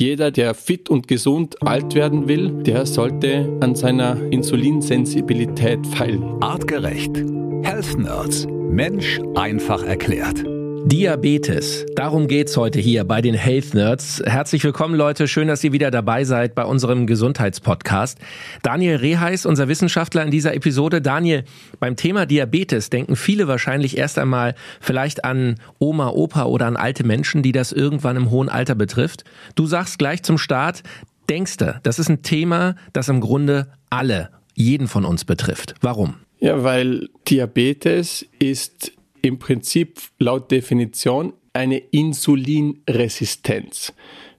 [0.00, 6.42] Jeder, der fit und gesund alt werden will, der sollte an seiner Insulinsensibilität feilen.
[6.42, 7.14] Artgerecht.
[7.62, 8.46] Health Nerds.
[8.48, 10.42] Mensch einfach erklärt.
[10.86, 11.86] Diabetes.
[11.94, 14.22] Darum geht's heute hier bei den Health Nerds.
[14.24, 15.28] Herzlich willkommen, Leute.
[15.28, 18.18] Schön, dass ihr wieder dabei seid bei unserem Gesundheitspodcast.
[18.62, 21.02] Daniel Reheis, unser Wissenschaftler in dieser Episode.
[21.02, 21.44] Daniel,
[21.78, 27.04] beim Thema Diabetes denken viele wahrscheinlich erst einmal vielleicht an Oma, Opa oder an alte
[27.04, 29.24] Menschen, die das irgendwann im hohen Alter betrifft.
[29.54, 30.82] Du sagst gleich zum Start,
[31.28, 35.74] denkst du, das ist ein Thema, das im Grunde alle, jeden von uns betrifft.
[35.80, 36.14] Warum?
[36.38, 43.92] Ja, weil Diabetes ist im Prinzip laut Definition eine Insulinresistenz.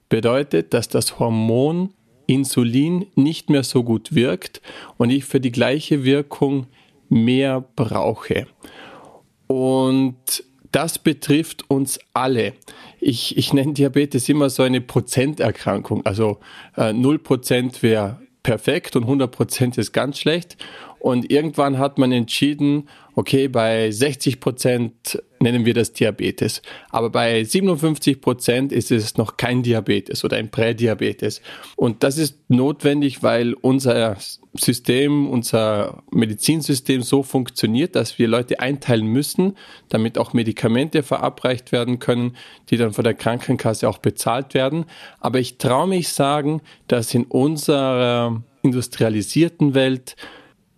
[0.08, 1.94] Bedeutet, dass das Hormon
[2.26, 4.62] Insulin nicht mehr so gut wirkt
[4.96, 6.66] und ich für die gleiche Wirkung
[7.08, 8.46] mehr brauche.
[9.46, 12.54] Und das betrifft uns alle.
[13.00, 16.06] Ich, ich nenne Diabetes immer so eine Prozenterkrankung.
[16.06, 16.38] Also
[16.76, 20.56] äh, 0% wäre perfekt und 100% ist ganz schlecht.
[20.98, 26.62] Und irgendwann hat man entschieden, okay, bei 60 Prozent nennen wir das Diabetes.
[26.90, 31.42] Aber bei 57 Prozent ist es noch kein Diabetes oder ein Prädiabetes.
[31.76, 34.16] Und das ist notwendig, weil unser
[34.54, 39.56] System, unser Medizinsystem so funktioniert, dass wir Leute einteilen müssen,
[39.88, 42.36] damit auch Medikamente verabreicht werden können,
[42.70, 44.84] die dann von der Krankenkasse auch bezahlt werden.
[45.20, 50.16] Aber ich traue mich sagen, dass in unserer industrialisierten Welt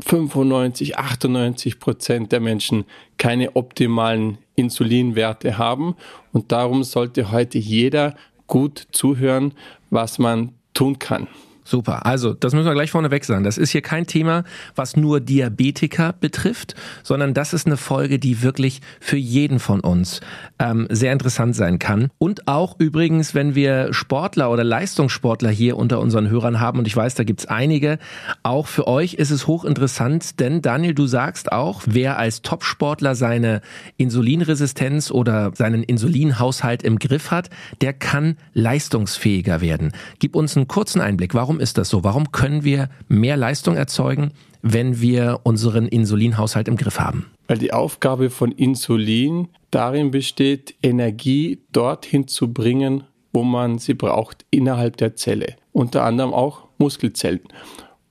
[0.00, 2.84] 95, 98 Prozent der Menschen
[3.17, 5.95] keine optimalen Insulinwerte haben.
[6.33, 8.14] Und darum sollte heute jeder
[8.47, 9.55] gut zuhören,
[9.91, 11.28] was man tun kann.
[11.65, 12.05] Super.
[12.05, 13.43] Also, das müssen wir gleich vorneweg sagen.
[13.43, 18.43] Das ist hier kein Thema, was nur Diabetiker betrifft, sondern das ist eine Folge, die
[18.43, 20.20] wirklich für jeden von uns
[20.59, 22.11] ähm, sehr interessant sein kann.
[22.19, 26.95] Und auch übrigens, wenn wir Sportler oder Leistungssportler hier unter unseren Hörern haben, und ich
[26.95, 27.98] weiß, da gibt's einige,
[28.42, 33.63] auch für euch ist es hochinteressant, denn Daniel, du sagst auch, wer als Topsportler seine
[33.97, 37.48] Insulinresistenz oder seinen Insulinhaushalt im Griff hat,
[37.80, 39.92] der kann leistungsfähiger werden.
[40.19, 41.35] Gib uns einen kurzen Einblick.
[41.35, 42.03] Warum Warum ist das so?
[42.03, 44.33] Warum können wir mehr Leistung erzeugen,
[44.63, 47.31] wenn wir unseren Insulinhaushalt im Griff haben?
[47.47, 54.45] Weil die Aufgabe von Insulin darin besteht, Energie dorthin zu bringen, wo man sie braucht,
[54.51, 55.55] innerhalb der Zelle.
[55.70, 57.42] Unter anderem auch Muskelzellen.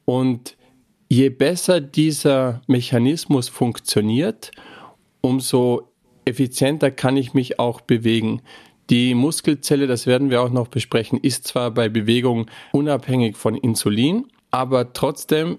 [0.06, 0.56] Und
[1.10, 4.52] je besser dieser Mechanismus funktioniert,
[5.20, 5.90] umso
[6.24, 8.42] effizienter kann ich mich auch bewegen.
[8.90, 14.26] Die Muskelzelle, das werden wir auch noch besprechen, ist zwar bei Bewegung unabhängig von Insulin,
[14.52, 15.58] aber trotzdem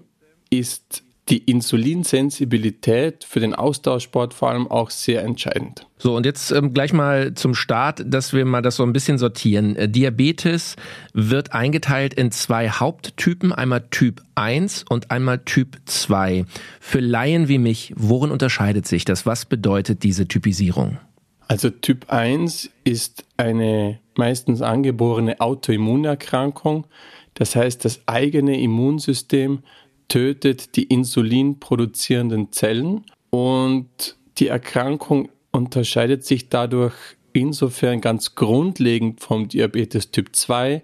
[0.49, 5.87] ist die Insulinsensibilität für den Austauschsport vor allem auch sehr entscheidend.
[5.97, 9.17] So, und jetzt ähm, gleich mal zum Start, dass wir mal das so ein bisschen
[9.17, 9.75] sortieren.
[9.75, 10.75] Äh, Diabetes
[11.13, 16.45] wird eingeteilt in zwei Haupttypen, einmal Typ 1 und einmal Typ 2.
[16.79, 19.25] Für Laien wie mich, worin unterscheidet sich das?
[19.25, 20.99] Was bedeutet diese Typisierung?
[21.47, 26.87] Also Typ 1 ist eine meistens angeborene Autoimmunerkrankung.
[27.33, 29.59] Das heißt, das eigene Immunsystem
[30.07, 36.95] tötet die insulinproduzierenden Zellen und die Erkrankung unterscheidet sich dadurch
[37.33, 40.81] insofern ganz grundlegend vom Diabetes Typ 2,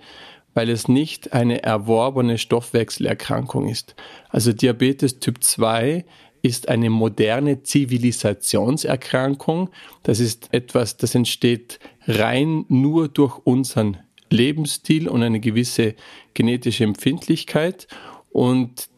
[0.53, 3.95] weil es nicht eine erworbene Stoffwechselerkrankung ist.
[4.29, 6.03] Also Diabetes Typ 2
[6.41, 9.69] ist eine moderne Zivilisationserkrankung.
[10.03, 13.97] Das ist etwas, das entsteht rein nur durch unseren
[14.29, 15.95] Lebensstil und eine gewisse
[16.33, 17.87] genetische Empfindlichkeit.
[18.31, 18.89] Und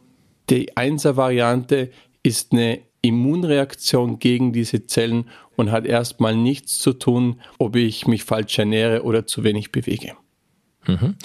[0.49, 7.75] die Einser-Variante ist eine Immunreaktion gegen diese Zellen und hat erstmal nichts zu tun, ob
[7.75, 10.15] ich mich falsch ernähre oder zu wenig bewege.
[10.87, 11.15] Mhm.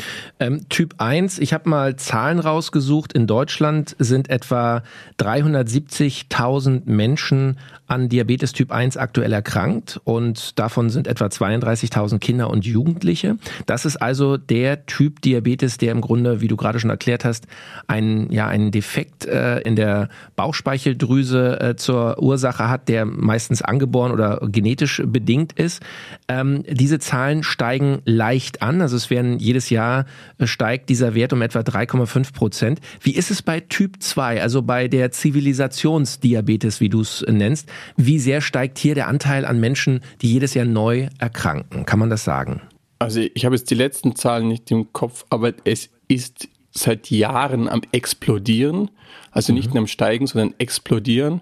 [0.41, 3.13] Ähm, typ 1, ich habe mal Zahlen rausgesucht.
[3.13, 4.83] In Deutschland sind etwa
[5.19, 7.59] 370.000 Menschen
[7.89, 13.39] an Diabetes Typ 1 aktuell erkrankt und davon sind etwa 32.000 Kinder und Jugendliche.
[13.67, 17.47] Das ist also der Typ Diabetes, der im Grunde, wie du gerade schon erklärt hast,
[17.87, 24.13] einen, ja, einen Defekt äh, in der Bauchspeicheldrüse äh, zur Ursache hat, der meistens angeboren
[24.13, 25.83] oder genetisch bedingt ist.
[26.29, 30.07] Ähm, diese Zahlen steigen leicht an, also es werden jedes Jahr
[30.39, 32.81] äh, steigt dieser Wert um etwa 3,5 Prozent.
[33.01, 37.69] Wie ist es bei Typ 2, also bei der Zivilisationsdiabetes, wie du es nennst?
[37.97, 41.87] Wie sehr steigt hier der Anteil an Menschen, die jedes Jahr neu erkranken?
[41.87, 42.61] Kann man das sagen?
[42.99, 47.69] Also ich habe jetzt die letzten Zahlen nicht im Kopf, aber es ist seit Jahren
[47.69, 48.91] am explodieren.
[49.31, 49.75] Also nicht mhm.
[49.75, 51.41] nur am Steigen, sondern explodieren.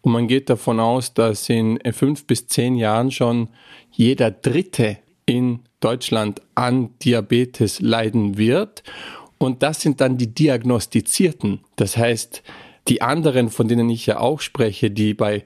[0.00, 3.48] Und man geht davon aus, dass in fünf bis zehn Jahren schon
[3.90, 8.82] jeder Dritte in Deutschland an Diabetes leiden wird.
[9.38, 11.60] Und das sind dann die Diagnostizierten.
[11.76, 12.42] Das heißt,
[12.88, 15.44] die anderen, von denen ich ja auch spreche, die bei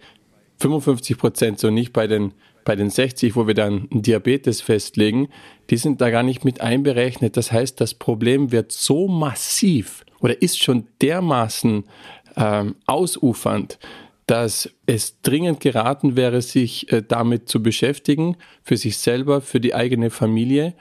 [0.59, 2.33] 55 Prozent, so nicht bei den,
[2.65, 5.29] bei den 60, wo wir dann Diabetes festlegen,
[5.71, 7.37] die sind da gar nicht mit einberechnet.
[7.37, 11.85] Das heißt, das Problem wird so massiv oder ist schon dermaßen
[12.37, 13.79] ähm, ausufernd,
[14.27, 19.75] dass es dringend geraten wäre, sich äh, damit zu beschäftigen, für sich selber, für die
[19.75, 20.75] eigene Familie.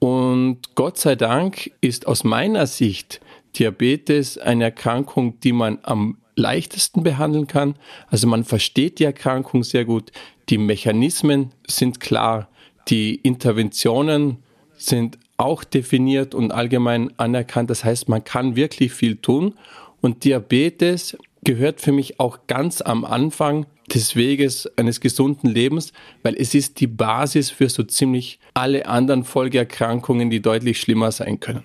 [0.00, 3.20] Und Gott sei Dank ist aus meiner Sicht
[3.58, 7.74] Diabetes eine Erkrankung, die man am leichtesten behandeln kann.
[8.08, 10.10] Also man versteht die Erkrankung sehr gut,
[10.48, 12.48] die Mechanismen sind klar,
[12.88, 14.38] die Interventionen
[14.72, 17.70] sind auch definiert und allgemein anerkannt.
[17.70, 19.54] Das heißt, man kann wirklich viel tun.
[20.00, 25.92] Und Diabetes gehört für mich auch ganz am Anfang des Weges eines gesunden Lebens,
[26.22, 31.40] weil es ist die Basis für so ziemlich alle anderen Folgeerkrankungen, die deutlich schlimmer sein
[31.40, 31.64] können.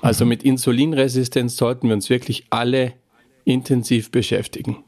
[0.00, 0.30] Also mhm.
[0.30, 2.94] mit Insulinresistenz sollten wir uns wirklich alle
[3.44, 4.84] intensiv beschäftigen.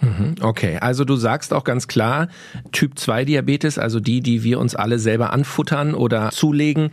[0.00, 2.28] Mhm, okay, also du sagst auch ganz klar,
[2.72, 6.90] Typ 2 Diabetes, also die, die wir uns alle selber anfuttern oder zulegen,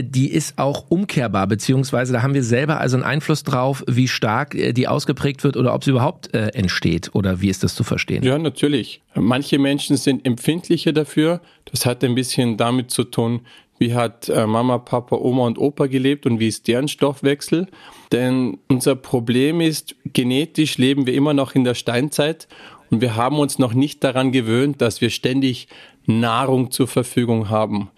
[0.00, 4.54] die ist auch umkehrbar, beziehungsweise da haben wir selber also einen Einfluss drauf, wie stark
[4.54, 7.84] äh, die ausgeprägt wird oder ob sie überhaupt äh, entsteht oder wie ist das zu
[7.84, 8.22] verstehen?
[8.22, 9.02] Ja, natürlich.
[9.14, 11.40] Manche Menschen sind empfindlicher dafür.
[11.70, 13.40] Das hat ein bisschen damit zu tun,
[13.78, 17.66] wie hat Mama, Papa, Oma und Opa gelebt und wie ist deren Stoffwechsel.
[18.12, 22.46] Denn unser Problem ist, genetisch leben wir immer noch in der Steinzeit
[22.90, 25.66] und wir haben uns noch nicht daran gewöhnt, dass wir ständig
[26.06, 27.90] Nahrung zur Verfügung haben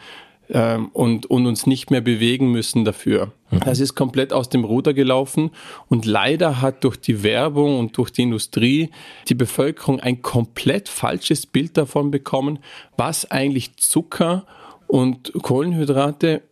[0.50, 3.32] ähm, und, und uns nicht mehr bewegen müssen dafür.
[3.50, 3.61] Mhm.
[3.61, 5.50] Das ist komplett aus dem Ruder gelaufen
[5.88, 8.91] und leider hat durch die Werbung und durch die Industrie
[9.29, 12.58] die Bevölkerung ein komplett falsches Bild davon bekommen,
[12.96, 14.46] was eigentlich Zucker
[14.87, 16.43] und Kohlenhydrate,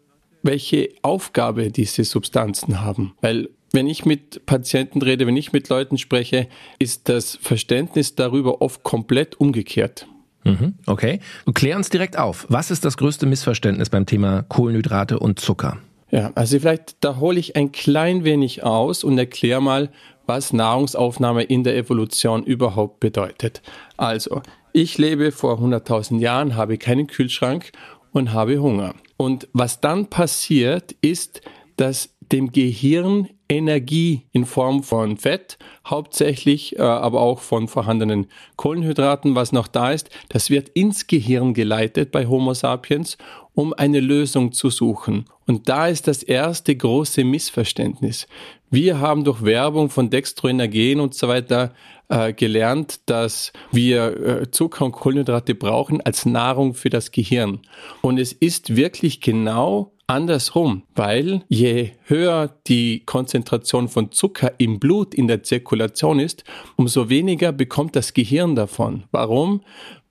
[0.42, 3.14] welche Aufgabe diese Substanzen haben.
[3.20, 6.48] Weil wenn ich mit Patienten rede, wenn ich mit Leuten spreche,
[6.78, 10.06] ist das Verständnis darüber oft komplett umgekehrt.
[10.44, 11.20] Mhm, okay.
[11.54, 12.46] Klär uns direkt auf.
[12.48, 15.78] Was ist das größte Missverständnis beim Thema Kohlenhydrate und Zucker?
[16.10, 19.90] Ja, also vielleicht da hole ich ein klein wenig aus und erkläre mal,
[20.26, 23.62] was Nahrungsaufnahme in der Evolution überhaupt bedeutet.
[23.96, 24.42] Also,
[24.72, 27.72] ich lebe vor 100.000 Jahren, habe keinen Kühlschrank
[28.12, 28.94] und habe Hunger.
[29.16, 31.40] Und was dann passiert, ist,
[31.76, 38.26] dass dem Gehirn Energie in Form von Fett, hauptsächlich äh, aber auch von vorhandenen
[38.56, 43.18] Kohlenhydraten, was noch da ist, das wird ins Gehirn geleitet bei Homo sapiens,
[43.54, 45.26] um eine Lösung zu suchen.
[45.46, 48.26] Und da ist das erste große Missverständnis.
[48.70, 51.74] Wir haben durch Werbung von Dextroenergen und so weiter
[52.08, 57.60] äh, gelernt, dass wir äh, Zucker und Kohlenhydrate brauchen als Nahrung für das Gehirn.
[58.00, 65.14] Und es ist wirklich genau andersrum, weil je höher die Konzentration von Zucker im Blut
[65.14, 66.44] in der Zirkulation ist,
[66.76, 69.04] umso weniger bekommt das Gehirn davon.
[69.10, 69.62] Warum?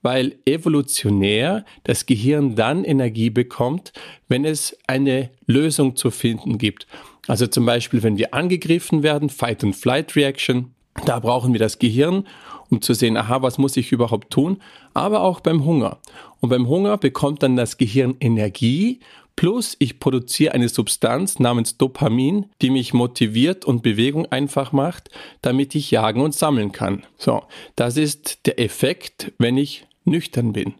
[0.02, 3.92] Weil evolutionär das Gehirn dann Energie bekommt,
[4.28, 6.88] wenn es eine Lösung zu finden gibt.
[7.28, 10.74] Also zum Beispiel, wenn wir angegriffen werden, Fight-and-Flight-Reaction,
[11.06, 12.26] da brauchen wir das Gehirn,
[12.70, 14.58] um zu sehen, aha, was muss ich überhaupt tun?
[14.94, 15.98] Aber auch beim Hunger.
[16.40, 18.98] Und beim Hunger bekommt dann das Gehirn Energie
[19.36, 25.74] Plus ich produziere eine Substanz namens Dopamin, die mich motiviert und Bewegung einfach macht, damit
[25.74, 27.04] ich jagen und sammeln kann.
[27.16, 27.42] So,
[27.76, 30.74] das ist der Effekt, wenn ich nüchtern bin.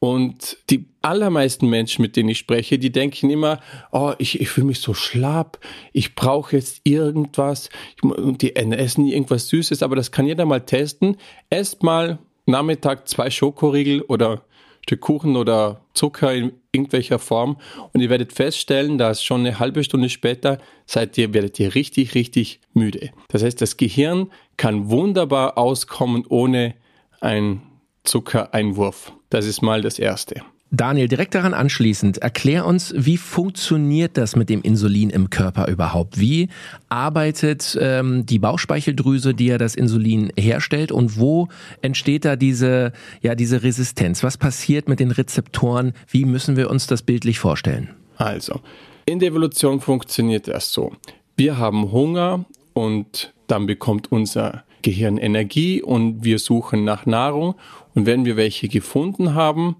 [0.00, 3.60] Und die allermeisten Menschen, mit denen ich spreche, die denken immer,
[3.90, 5.58] oh, ich, ich fühle mich so schlapp,
[5.92, 7.68] ich brauche jetzt irgendwas,
[8.02, 11.16] und die essen irgendwas Süßes, aber das kann jeder mal testen.
[11.50, 14.42] Esst mal Nachmittag zwei Schokoriegel oder
[14.88, 17.58] Stück Kuchen oder Zucker in irgendwelcher Form
[17.92, 22.14] und ihr werdet feststellen, dass schon eine halbe Stunde später seid ihr, werdet ihr richtig,
[22.14, 23.10] richtig müde.
[23.28, 26.74] Das heißt, das Gehirn kann wunderbar auskommen ohne
[27.20, 27.60] einen
[28.04, 29.12] Zuckereinwurf.
[29.28, 30.40] Das ist mal das Erste.
[30.70, 36.20] Daniel, direkt daran anschließend, erklär uns, wie funktioniert das mit dem Insulin im Körper überhaupt?
[36.20, 36.48] Wie
[36.90, 41.48] arbeitet ähm, die Bauchspeicheldrüse, die ja das Insulin herstellt und wo
[41.80, 44.22] entsteht da diese, ja, diese Resistenz?
[44.22, 45.94] Was passiert mit den Rezeptoren?
[46.06, 47.88] Wie müssen wir uns das bildlich vorstellen?
[48.16, 48.60] Also,
[49.06, 50.92] in der Evolution funktioniert das so.
[51.36, 52.44] Wir haben Hunger
[52.74, 57.54] und dann bekommt unser Gehirn Energie und wir suchen nach Nahrung.
[57.94, 59.76] Und wenn wir welche gefunden haben,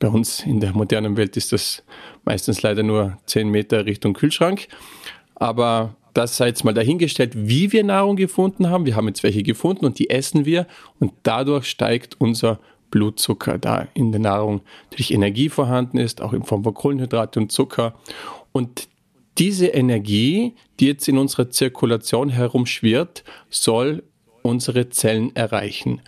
[0.00, 1.84] bei uns in der modernen Welt ist das
[2.24, 4.66] meistens leider nur 10 Meter Richtung Kühlschrank.
[5.36, 8.86] Aber das sei jetzt mal dahingestellt, wie wir Nahrung gefunden haben.
[8.86, 10.66] Wir haben jetzt welche gefunden und die essen wir
[10.98, 12.58] und dadurch steigt unser
[12.90, 17.52] Blutzucker, da in der Nahrung natürlich Energie vorhanden ist, auch in Form von Kohlenhydrate und
[17.52, 17.94] Zucker.
[18.50, 18.88] Und
[19.38, 24.02] diese Energie, die jetzt in unserer Zirkulation herumschwirrt, soll
[24.42, 26.00] unsere Zellen erreichen.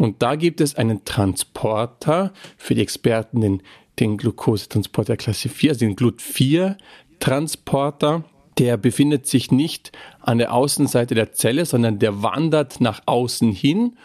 [0.00, 3.62] Und da gibt es einen Transporter, für die Experten den,
[3.98, 8.24] den Glukosetransporter Klasse 4, also den GLUT4-Transporter.
[8.56, 13.98] Der befindet sich nicht an der Außenseite der Zelle, sondern der wandert nach außen hin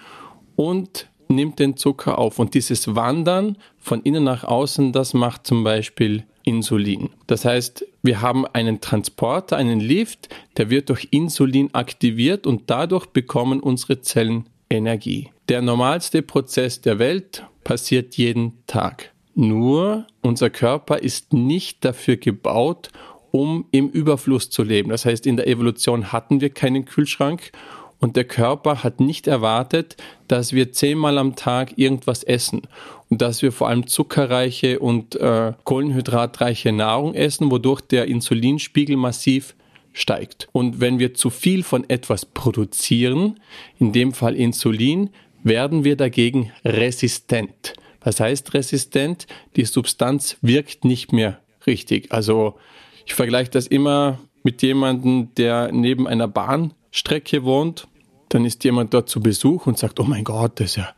[0.57, 2.39] und nimmt den Zucker auf.
[2.39, 7.11] Und dieses Wandern von innen nach außen, das macht zum Beispiel Insulin.
[7.25, 13.05] Das heißt, wir haben einen Transporter, einen Lift, der wird durch Insulin aktiviert und dadurch
[13.05, 15.29] bekommen unsere Zellen Energie.
[15.47, 19.13] Der normalste Prozess der Welt passiert jeden Tag.
[19.35, 22.89] Nur unser Körper ist nicht dafür gebaut,
[23.29, 24.89] um im Überfluss zu leben.
[24.89, 27.51] Das heißt, in der Evolution hatten wir keinen Kühlschrank
[27.99, 29.97] und der Körper hat nicht erwartet,
[30.27, 32.63] dass wir zehnmal am Tag irgendwas essen
[33.09, 39.55] und dass wir vor allem zuckerreiche und äh, kohlenhydratreiche Nahrung essen, wodurch der Insulinspiegel massiv
[39.93, 40.49] steigt.
[40.51, 43.39] Und wenn wir zu viel von etwas produzieren,
[43.79, 45.09] in dem Fall Insulin,
[45.45, 47.73] werden wir dagegen resistent.
[48.01, 49.27] Was heißt resistent?
[49.55, 52.11] Die Substanz wirkt nicht mehr richtig.
[52.11, 52.55] Also
[53.05, 57.87] ich vergleiche das immer mit jemandem, der neben einer Bahnstrecke wohnt
[58.29, 60.89] dann ist jemand dort zu Besuch und sagt, oh mein Gott, das ist ja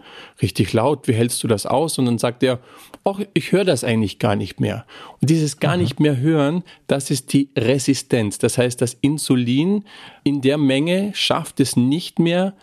[0.41, 1.99] richtig laut, wie hältst du das aus?
[1.99, 2.59] Und dann sagt er,
[3.03, 4.85] ach, ich höre das eigentlich gar nicht mehr.
[5.21, 5.83] Und dieses gar mhm.
[5.83, 8.39] nicht mehr hören, das ist die Resistenz.
[8.39, 9.83] Das heißt, das Insulin
[10.23, 12.53] in der Menge schafft es nicht mehr,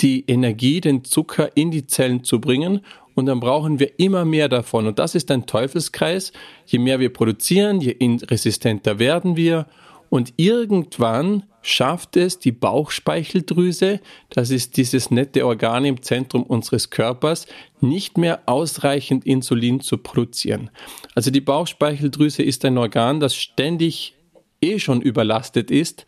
[0.00, 2.80] die Energie, den Zucker in die Zellen zu bringen.
[3.14, 4.86] Und dann brauchen wir immer mehr davon.
[4.86, 6.32] Und das ist ein Teufelskreis.
[6.66, 7.96] Je mehr wir produzieren, je
[8.28, 9.66] resistenter werden wir.
[10.10, 17.46] Und irgendwann schafft es die Bauchspeicheldrüse, das ist dieses nette Organ im Zentrum unseres Körpers,
[17.80, 20.70] nicht mehr ausreichend Insulin zu produzieren.
[21.14, 24.14] Also die Bauchspeicheldrüse ist ein Organ, das ständig
[24.60, 26.04] eh schon überlastet ist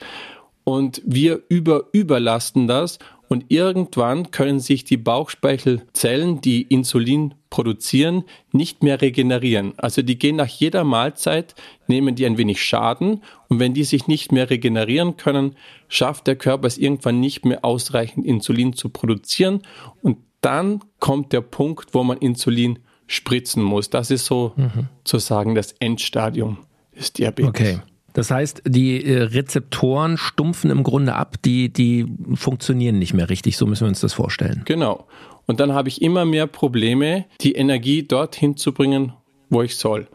[0.62, 8.83] und wir über überlasten das und irgendwann können sich die Bauchspeichelzellen, die Insulin produzieren, nicht
[8.83, 9.75] mehr regenerieren.
[9.76, 11.54] Also die gehen nach jeder Mahlzeit,
[11.87, 15.56] nehmen die ein wenig Schaden und wenn die sich nicht mehr regenerieren können,
[15.88, 19.62] schafft der Körper es irgendwann nicht mehr ausreichend Insulin zu produzieren
[20.02, 23.90] und dann kommt der Punkt, wo man Insulin spritzen muss.
[23.90, 24.88] Das ist so mhm.
[25.04, 26.59] sozusagen das Endstadium
[26.97, 27.49] des Diabetes.
[27.49, 27.78] Okay.
[28.16, 33.58] Das heißt, die äh, Rezeptoren stumpfen im Grunde ab, die, die funktionieren nicht mehr richtig.
[33.58, 34.62] So müssen wir uns das vorstellen.
[34.64, 35.06] Genau.
[35.44, 39.12] Und dann habe ich immer mehr Probleme, die Energie dorthin zu bringen,
[39.50, 40.08] wo ich soll.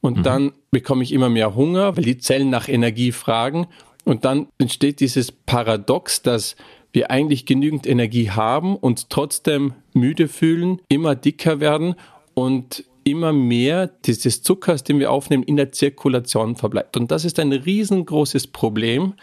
[0.00, 0.22] Und mhm.
[0.24, 3.68] dann bekomme ich immer mehr Hunger, weil die Zellen nach Energie fragen.
[4.04, 6.56] Und dann entsteht dieses Paradox, dass
[6.92, 11.94] wir eigentlich genügend Energie haben und trotzdem müde fühlen, immer dicker werden
[12.34, 16.96] und immer mehr dieses Zuckers, den wir aufnehmen, in der Zirkulation verbleibt.
[16.96, 19.14] Und das ist ein riesengroßes Problem,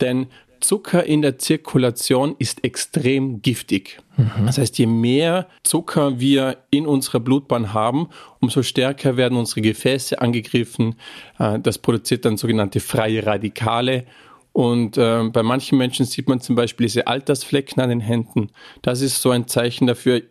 [0.00, 0.26] denn
[0.62, 3.98] Zucker in der Zirkulation ist extrem giftig.
[4.16, 4.46] Mhm.
[4.46, 8.08] Das heißt, je mehr Zucker wir in unserer Blutbahn haben,
[8.40, 10.94] umso stärker werden unsere Gefäße angegriffen.
[11.38, 14.04] Äh, das produziert dann sogenannte freie Radikale.
[14.52, 18.50] Und äh, bei manchen Menschen sieht man zum Beispiel diese Altersflecken an den Händen.
[18.82, 20.22] Das ist so ein Zeichen dafür.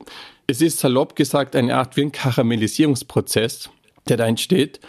[0.52, 3.70] Es ist salopp gesagt eine Art wie ein Karamellisierungsprozess,
[4.10, 4.82] der da entsteht.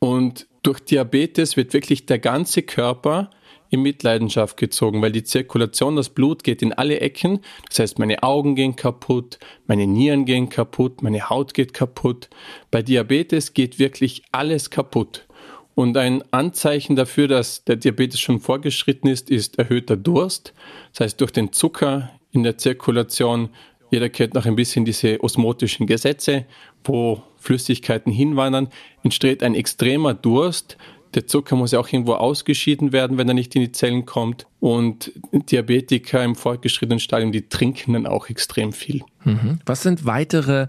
[0.00, 3.30] Und durch Diabetes wird wirklich der ganze Körper
[3.70, 7.38] in Mitleidenschaft gezogen, weil die Zirkulation, das Blut geht in alle Ecken.
[7.68, 12.28] Das heißt, meine Augen gehen kaputt, meine Nieren gehen kaputt, meine Haut geht kaputt.
[12.72, 15.28] Bei Diabetes geht wirklich alles kaputt.
[15.76, 20.52] Und ein Anzeichen dafür, dass der Diabetes schon vorgeschritten ist, ist erhöhter Durst.
[20.90, 23.50] Das heißt, durch den Zucker in der Zirkulation
[23.90, 26.46] jeder kennt noch ein bisschen diese osmotischen Gesetze,
[26.84, 28.68] wo Flüssigkeiten hinwandern,
[29.02, 30.76] entsteht ein extremer Durst.
[31.14, 34.46] Der Zucker muss ja auch irgendwo ausgeschieden werden, wenn er nicht in die Zellen kommt.
[34.60, 39.02] Und Diabetiker im fortgeschrittenen Stadium, die trinken dann auch extrem viel.
[39.24, 39.60] Mhm.
[39.64, 40.66] Was sind weitere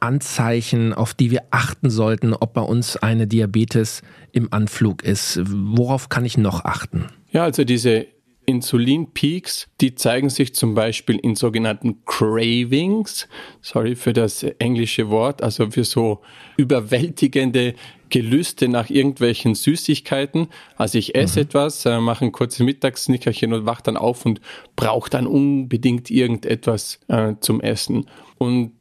[0.00, 5.40] Anzeichen, auf die wir achten sollten, ob bei uns eine Diabetes im Anflug ist?
[5.46, 7.06] Worauf kann ich noch achten?
[7.30, 8.06] Ja, also diese
[8.46, 13.28] Insulinpeaks, die zeigen sich zum Beispiel in sogenannten Cravings,
[13.60, 16.20] sorry für das englische Wort, also für so
[16.56, 17.74] überwältigende
[18.08, 20.48] Gelüste nach irgendwelchen Süßigkeiten.
[20.76, 21.46] Also ich esse mhm.
[21.46, 24.40] etwas, äh, mache ein kurzes Mittagssnickerchen und wach dann auf und
[24.76, 28.06] brauche dann unbedingt irgendetwas äh, zum Essen.
[28.38, 28.75] Und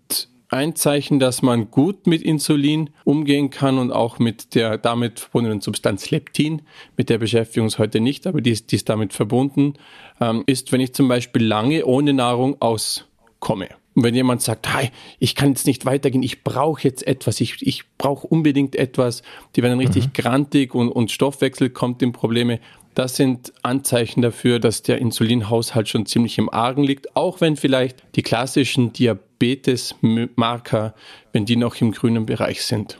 [0.55, 5.61] ein Zeichen, dass man gut mit Insulin umgehen kann und auch mit der damit verbundenen
[5.61, 6.61] Substanz Leptin,
[6.97, 9.73] mit der beschäftigen wir uns heute nicht, aber die ist, die ist damit verbunden,
[10.19, 13.69] ähm, ist, wenn ich zum Beispiel lange ohne Nahrung auskomme.
[13.95, 17.65] Und wenn jemand sagt, hey, ich kann jetzt nicht weitergehen, ich brauche jetzt etwas, ich,
[17.65, 19.23] ich brauche unbedingt etwas,
[19.55, 20.13] die werden richtig mhm.
[20.13, 22.59] grantig und, und Stoffwechsel kommt in Probleme.
[22.93, 28.03] Das sind Anzeichen dafür, dass der Insulinhaushalt schon ziemlich im Argen liegt, auch wenn vielleicht
[28.15, 28.93] die klassischen
[29.45, 30.95] Diabetes-Marker,
[31.31, 32.99] wenn die noch im grünen Bereich sind.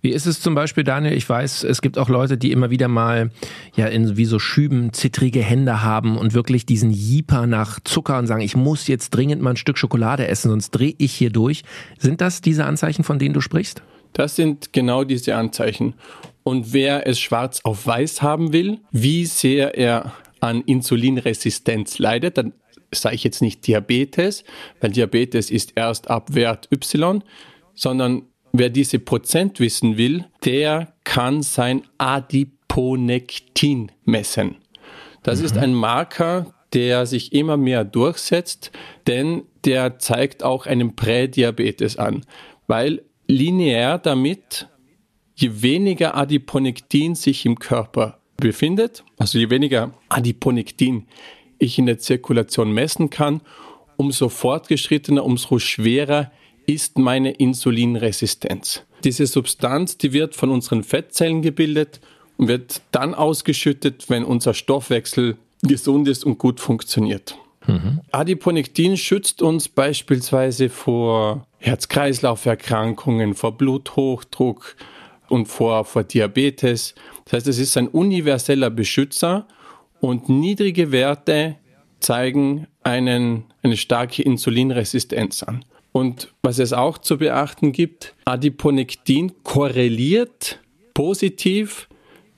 [0.00, 1.12] Wie ist es zum Beispiel, Daniel?
[1.12, 3.30] Ich weiß, es gibt auch Leute, die immer wieder mal
[3.76, 8.26] ja in wie so Schüben zittrige Hände haben und wirklich diesen Jeeper nach Zucker und
[8.26, 11.64] sagen, ich muss jetzt dringend mal ein Stück Schokolade essen, sonst drehe ich hier durch.
[11.98, 13.82] Sind das diese Anzeichen, von denen du sprichst?
[14.14, 15.94] Das sind genau diese Anzeichen.
[16.44, 22.54] Und wer es schwarz auf weiß haben will, wie sehr er an Insulinresistenz leidet, dann
[22.92, 24.44] sage ich jetzt nicht Diabetes,
[24.80, 27.22] weil Diabetes ist erst ab Wert Y,
[27.74, 34.56] sondern Wer diese Prozent wissen will, der kann sein Adiponektin messen.
[35.22, 35.44] Das mhm.
[35.44, 38.70] ist ein Marker, der sich immer mehr durchsetzt,
[39.06, 42.24] denn der zeigt auch einen Prädiabetes an,
[42.66, 44.68] weil linear damit,
[45.34, 51.06] je weniger Adiponektin sich im Körper befindet, also je weniger Adiponektin
[51.58, 53.40] ich in der Zirkulation messen kann,
[53.96, 56.30] umso fortgeschrittener, umso schwerer
[56.66, 58.82] ist meine Insulinresistenz.
[59.04, 62.00] Diese Substanz, die wird von unseren Fettzellen gebildet
[62.36, 67.36] und wird dann ausgeschüttet, wenn unser Stoffwechsel gesund ist und gut funktioniert.
[67.66, 68.00] Mhm.
[68.10, 74.76] Adiponektin schützt uns beispielsweise vor Herz-Kreislauf-Erkrankungen, vor Bluthochdruck
[75.28, 76.94] und vor, vor Diabetes.
[77.24, 79.46] Das heißt, es ist ein universeller Beschützer
[80.00, 81.56] und niedrige Werte
[82.00, 85.64] zeigen einen, eine starke Insulinresistenz an.
[85.92, 90.60] Und was es auch zu beachten gibt, Adiponektin korreliert
[90.94, 91.88] positiv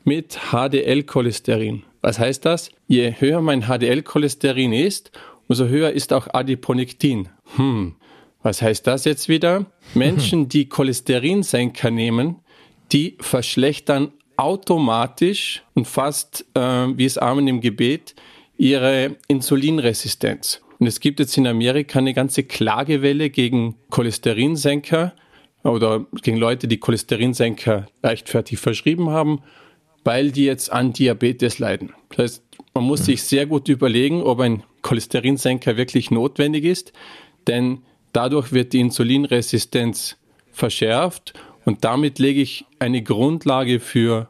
[0.05, 1.83] mit HDL-Cholesterin.
[2.01, 2.71] Was heißt das?
[2.87, 5.13] Je höher mein HDL-Cholesterin ist,
[5.49, 7.29] umso höher ist auch Adiponektin.
[7.57, 7.97] Hm,
[8.43, 9.67] was heißt das jetzt wieder?
[9.95, 12.37] Menschen, die Cholesterinsenker nehmen,
[12.93, 18.15] die verschlechtern automatisch und fast äh, wie es Amen im Gebet
[18.57, 20.63] ihre Insulinresistenz.
[20.79, 25.13] Und es gibt jetzt in Amerika eine ganze Klagewelle gegen Cholesterinsenker
[25.63, 29.41] oder gegen Leute, die Cholesterinsenker leichtfertig verschrieben haben,
[30.05, 31.93] weil die jetzt an Diabetes leiden.
[32.09, 36.95] Das heißt, man muss sich sehr gut überlegen, ob ein Cholesterinsenker wirklich notwendig ist,
[37.47, 37.83] denn
[38.15, 40.17] dadurch wird die Insulinresistenz
[40.51, 44.29] verschärft und damit lege ich eine Grundlage für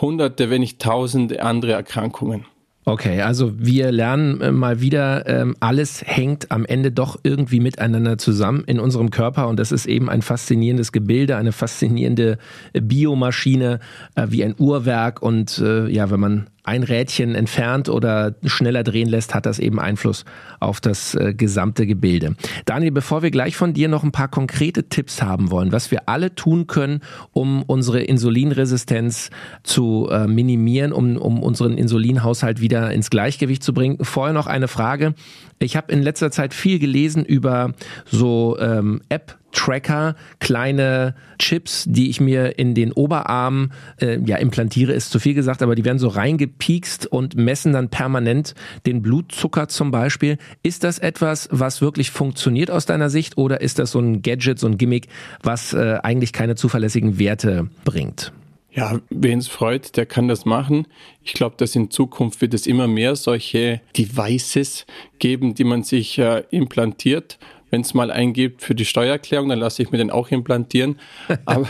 [0.00, 2.44] hunderte, wenn nicht tausende andere Erkrankungen.
[2.88, 8.16] Okay, also wir lernen äh, mal wieder, ähm, alles hängt am Ende doch irgendwie miteinander
[8.16, 12.38] zusammen in unserem Körper und das ist eben ein faszinierendes Gebilde, eine faszinierende
[12.72, 13.80] Biomaschine
[14.14, 19.08] äh, wie ein Uhrwerk und äh, ja, wenn man ein Rädchen entfernt oder schneller drehen
[19.08, 20.24] lässt, hat das eben Einfluss
[20.60, 22.36] auf das äh, gesamte Gebilde.
[22.66, 26.08] Daniel, bevor wir gleich von dir noch ein paar konkrete Tipps haben wollen, was wir
[26.08, 27.00] alle tun können,
[27.32, 29.30] um unsere Insulinresistenz
[29.62, 34.04] zu äh, minimieren, um, um unseren Insulinhaushalt wieder ins Gleichgewicht zu bringen.
[34.04, 35.14] Vorher noch eine Frage.
[35.58, 37.72] Ich habe in letzter Zeit viel gelesen über
[38.04, 44.92] so ähm, App Tracker, kleine Chips, die ich mir in den Oberarm äh, ja implantiere,
[44.92, 48.54] ist zu viel gesagt, aber die werden so reingepiekst und messen dann permanent
[48.86, 50.38] den Blutzucker zum Beispiel.
[50.62, 54.58] Ist das etwas, was wirklich funktioniert aus deiner Sicht oder ist das so ein Gadget,
[54.58, 55.08] so ein Gimmick,
[55.42, 58.32] was äh, eigentlich keine zuverlässigen Werte bringt?
[58.78, 60.86] Ja, wen es freut, der kann das machen.
[61.24, 64.86] Ich glaube, dass in Zukunft wird es immer mehr solche Devices
[65.18, 67.38] geben, die man sich äh, implantiert.
[67.70, 70.98] Wenn es mal eingibt für die Steuererklärung, dann lasse ich mir den auch implantieren.
[71.44, 71.68] Aber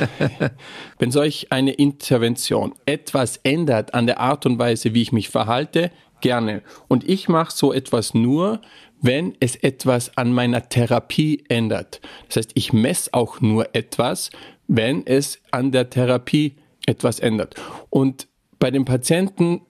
[0.99, 5.91] wenn solch eine Intervention etwas ändert an der Art und Weise, wie ich mich verhalte,
[6.21, 6.63] gerne.
[6.89, 8.61] Und ich mache so etwas nur,
[9.01, 12.01] wenn es etwas an meiner Therapie ändert.
[12.27, 14.31] Das heißt, ich messe auch nur etwas,
[14.67, 16.57] wenn es an der Therapie
[16.87, 17.55] etwas ändert.
[17.91, 19.63] Und bei den Patienten,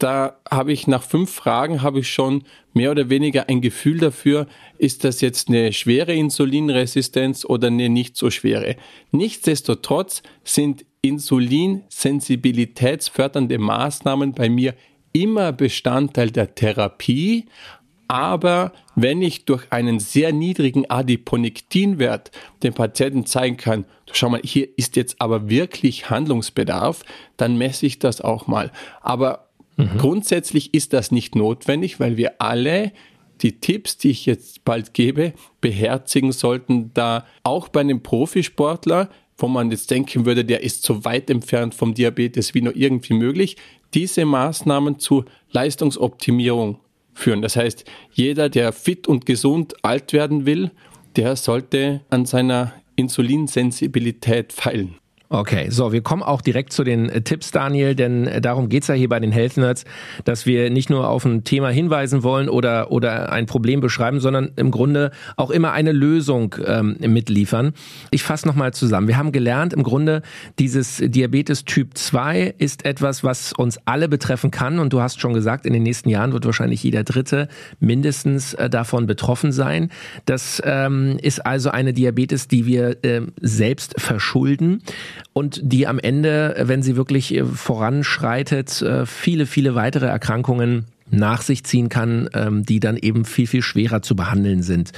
[0.00, 4.46] da habe ich nach fünf Fragen habe ich schon mehr oder weniger ein Gefühl dafür,
[4.78, 8.76] ist das jetzt eine schwere Insulinresistenz oder eine nicht so schwere.
[9.12, 14.74] Nichtsdestotrotz sind insulinsensibilitätsfördernde Maßnahmen bei mir
[15.12, 17.46] immer Bestandteil der Therapie,
[18.08, 22.32] aber wenn ich durch einen sehr niedrigen Adiponektinwert
[22.62, 27.04] dem Patienten zeigen kann, schau mal, hier ist jetzt aber wirklich Handlungsbedarf,
[27.36, 28.72] dann messe ich das auch mal.
[29.00, 29.49] Aber
[29.80, 29.98] mhm.
[29.98, 32.92] grundsätzlich ist das nicht notwendig, weil wir alle
[33.42, 39.48] die Tipps, die ich jetzt bald gebe, beherzigen sollten, da auch bei einem Profisportler, wo
[39.48, 43.56] man jetzt denken würde, der ist so weit entfernt vom Diabetes wie nur irgendwie möglich,
[43.94, 46.78] diese Maßnahmen zur Leistungsoptimierung
[47.14, 47.42] führen.
[47.42, 50.70] Das heißt, jeder, der fit und gesund alt werden will,
[51.16, 54.99] der sollte an seiner Insulinsensibilität feilen.
[55.32, 58.88] Okay, so, wir kommen auch direkt zu den äh, Tipps, Daniel, denn äh, darum geht's
[58.88, 59.84] ja hier bei den Health Nerds,
[60.24, 64.50] dass wir nicht nur auf ein Thema hinweisen wollen oder, oder ein Problem beschreiben, sondern
[64.56, 67.74] im Grunde auch immer eine Lösung ähm, mitliefern.
[68.10, 69.06] Ich fasse nochmal zusammen.
[69.06, 70.22] Wir haben gelernt, im Grunde,
[70.58, 74.80] dieses Diabetes Typ 2 ist etwas, was uns alle betreffen kann.
[74.80, 77.46] Und du hast schon gesagt, in den nächsten Jahren wird wahrscheinlich jeder Dritte
[77.78, 79.92] mindestens äh, davon betroffen sein.
[80.24, 84.82] Das ähm, ist also eine Diabetes, die wir äh, selbst verschulden
[85.32, 91.42] und die am Ende, wenn sie wirklich äh, voranschreitet, äh, viele, viele weitere Erkrankungen nach
[91.42, 94.92] sich ziehen kann, ähm, die dann eben viel, viel schwerer zu behandeln sind.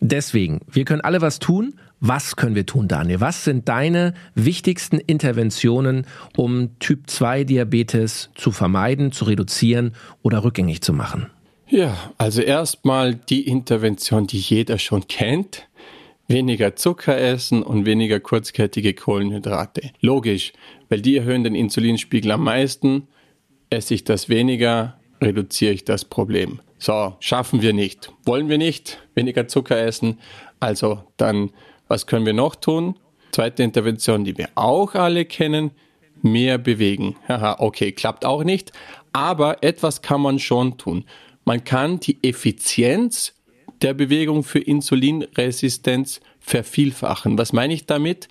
[0.00, 1.74] Deswegen, wir können alle was tun.
[2.00, 3.20] Was können wir tun, Daniel?
[3.20, 6.06] Was sind deine wichtigsten Interventionen,
[6.36, 11.28] um Typ 2 Diabetes zu vermeiden, zu reduzieren oder rückgängig zu machen?
[11.66, 15.66] Ja, also erstmal die Intervention, die jeder schon kennt
[16.28, 19.90] weniger Zucker essen und weniger kurzkettige Kohlenhydrate.
[20.00, 20.52] Logisch,
[20.88, 23.08] weil die erhöhen den Insulinspiegel am meisten.
[23.70, 26.60] Esse ich das weniger, reduziere ich das Problem.
[26.78, 28.12] So, schaffen wir nicht.
[28.24, 30.18] Wollen wir nicht weniger Zucker essen?
[30.60, 31.50] Also dann,
[31.88, 32.98] was können wir noch tun?
[33.32, 35.72] Zweite Intervention, die wir auch alle kennen,
[36.22, 37.16] mehr bewegen.
[37.28, 38.72] Haha, okay, klappt auch nicht.
[39.12, 41.04] Aber etwas kann man schon tun.
[41.44, 43.34] Man kann die Effizienz
[43.82, 47.38] der Bewegung für Insulinresistenz vervielfachen.
[47.38, 48.28] Was meine ich damit?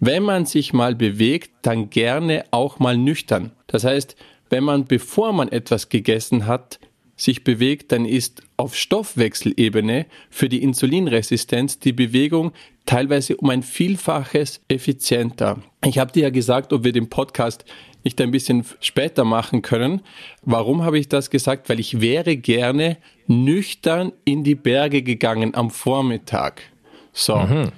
[0.00, 3.52] Wenn man sich mal bewegt, dann gerne auch mal nüchtern.
[3.68, 4.16] Das heißt,
[4.50, 6.80] wenn man bevor man etwas gegessen hat,
[7.22, 12.52] sich bewegt, dann ist auf Stoffwechselebene für die Insulinresistenz die Bewegung
[12.84, 15.58] teilweise um ein Vielfaches effizienter.
[15.84, 17.64] Ich habe dir ja gesagt, ob wir den Podcast
[18.04, 20.02] nicht ein bisschen später machen können.
[20.42, 21.68] Warum habe ich das gesagt?
[21.68, 22.96] Weil ich wäre gerne
[23.28, 26.62] nüchtern in die Berge gegangen am Vormittag.
[27.12, 27.70] So, mhm.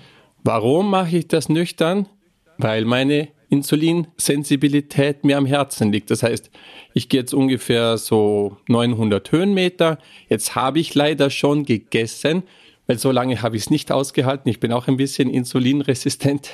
[0.43, 2.09] warum mache ich das nüchtern?
[2.57, 6.11] Weil meine Insulinsensibilität mir am Herzen liegt.
[6.11, 6.51] Das heißt,
[6.93, 9.99] ich gehe jetzt ungefähr so 900 Höhenmeter.
[10.29, 12.43] Jetzt habe ich leider schon gegessen,
[12.87, 14.51] weil so lange habe ich es nicht ausgehalten.
[14.51, 16.51] Ich bin auch ein bisschen insulinresistent.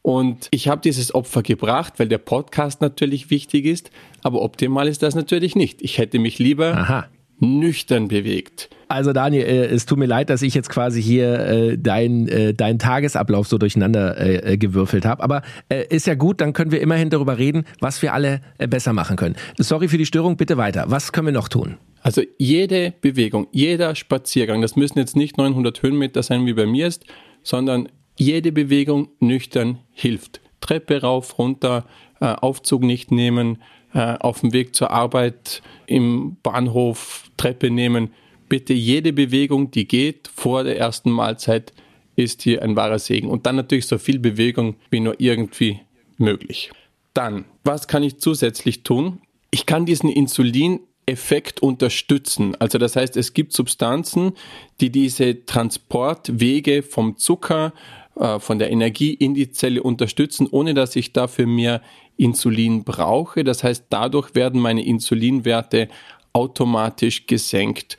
[0.00, 3.90] Und ich habe dieses Opfer gebracht, weil der Podcast natürlich wichtig ist,
[4.22, 5.82] aber optimal ist das natürlich nicht.
[5.82, 7.08] Ich hätte mich lieber Aha.
[7.40, 8.70] Nüchtern bewegt.
[8.88, 12.54] Also Daniel, äh, es tut mir leid, dass ich jetzt quasi hier äh, deinen äh,
[12.54, 15.22] dein Tagesablauf so durcheinander äh, gewürfelt habe.
[15.22, 18.68] Aber äh, ist ja gut, dann können wir immerhin darüber reden, was wir alle äh,
[18.68, 19.36] besser machen können.
[19.58, 20.84] Sorry für die Störung, bitte weiter.
[20.88, 21.76] Was können wir noch tun?
[22.02, 26.86] Also jede Bewegung, jeder Spaziergang, das müssen jetzt nicht 900 Höhenmeter sein, wie bei mir
[26.86, 27.04] ist,
[27.42, 30.40] sondern jede Bewegung nüchtern hilft.
[30.60, 31.86] Treppe rauf, runter,
[32.20, 33.58] Aufzug nicht nehmen,
[33.94, 38.12] äh, auf dem Weg zur Arbeit im Bahnhof Treppe nehmen.
[38.48, 41.72] Bitte jede Bewegung, die geht vor der ersten Mahlzeit,
[42.16, 43.28] ist hier ein wahrer Segen.
[43.28, 45.80] Und dann natürlich so viel Bewegung wie nur irgendwie
[46.18, 46.70] möglich.
[47.14, 49.20] Dann, was kann ich zusätzlich tun?
[49.50, 52.56] Ich kann diesen Insulin Effekt unterstützen.
[52.58, 54.32] Also das heißt, es gibt Substanzen,
[54.80, 57.72] die diese Transportwege vom Zucker
[58.16, 61.82] äh, von der Energie in die Zelle unterstützen, ohne dass ich dafür mehr
[62.16, 63.44] Insulin brauche.
[63.44, 65.88] Das heißt, dadurch werden meine Insulinwerte
[66.32, 67.98] automatisch gesenkt.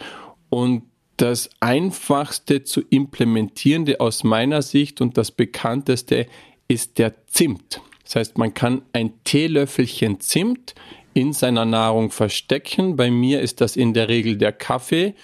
[0.49, 0.83] Und
[1.17, 6.27] das einfachste zu implementierende aus meiner Sicht und das bekannteste
[6.67, 7.81] ist der Zimt.
[8.03, 10.75] Das heißt, man kann ein Teelöffelchen Zimt
[11.13, 12.95] in seiner Nahrung verstecken.
[12.97, 15.15] Bei mir ist das in der Regel der Kaffee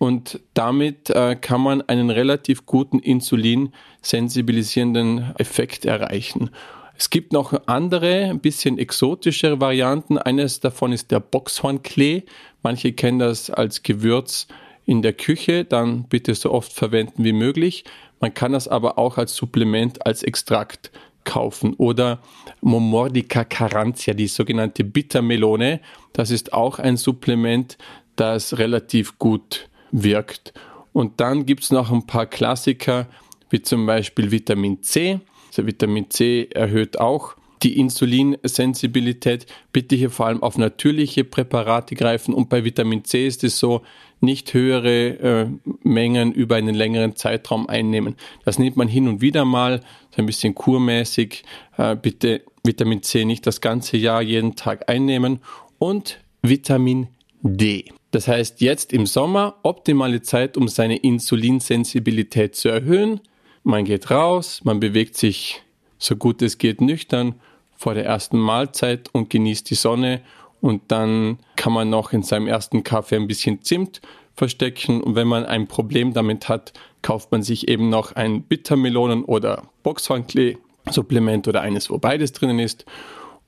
[0.00, 6.48] und damit äh, kann man einen relativ guten insulinsensibilisierenden Effekt erreichen.
[6.96, 10.16] Es gibt noch andere, ein bisschen exotischere Varianten.
[10.16, 12.22] Eines davon ist der Boxhornklee.
[12.62, 14.48] Manche kennen das als Gewürz
[14.86, 17.84] in der Küche, dann bitte so oft verwenden wie möglich.
[18.20, 20.92] Man kann das aber auch als Supplement, als Extrakt
[21.24, 21.74] kaufen.
[21.74, 22.20] Oder
[22.62, 25.80] Momordica carantia, die sogenannte Bittermelone.
[26.14, 27.76] Das ist auch ein Supplement,
[28.16, 30.52] das relativ gut wirkt.
[30.92, 33.06] Und dann gibt es noch ein paar Klassiker,
[33.48, 35.20] wie zum Beispiel Vitamin C.
[35.48, 39.46] Also Vitamin C erhöht auch die Insulinsensibilität.
[39.72, 42.32] Bitte hier vor allem auf natürliche Präparate greifen.
[42.32, 43.82] Und bei Vitamin C ist es so,
[44.20, 45.46] nicht höhere äh,
[45.82, 48.16] Mengen über einen längeren Zeitraum einnehmen.
[48.44, 51.42] Das nimmt man hin und wieder mal, so ein bisschen kurmäßig.
[51.78, 55.40] Äh, bitte Vitamin C nicht das ganze Jahr jeden Tag einnehmen.
[55.78, 57.08] Und Vitamin
[57.42, 57.92] D.
[58.10, 63.20] Das heißt, jetzt im Sommer optimale Zeit, um seine Insulinsensibilität zu erhöhen.
[63.62, 65.62] Man geht raus, man bewegt sich
[65.98, 67.34] so gut es geht nüchtern
[67.76, 70.22] vor der ersten Mahlzeit und genießt die Sonne
[70.60, 74.00] und dann kann man noch in seinem ersten Kaffee ein bisschen Zimt
[74.34, 75.02] verstecken.
[75.02, 79.64] Und wenn man ein Problem damit hat, kauft man sich eben noch ein Bittermelonen- oder
[79.82, 82.84] Boxhornklee-Supplement oder eines, wo beides drinnen ist.